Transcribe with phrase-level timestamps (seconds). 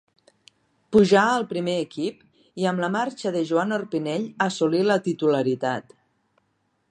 [0.95, 2.23] Pujà al primer equip,
[2.63, 5.97] i amb la marxa de Joan Orpinell assolí la titularitat.